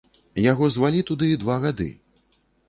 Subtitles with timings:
[0.51, 1.89] Яго звалі туды два гады.